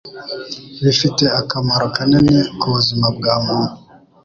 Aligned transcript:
bifite 0.83 1.23
akamaro 1.39 1.85
kanini 1.95 2.37
ku 2.59 2.65
buzima 2.73 3.07
bwa 3.17 3.33
muntu 3.45 3.75